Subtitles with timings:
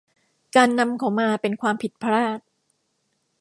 [0.55, 2.39] การนำเขามาเป็นความผิดพลาด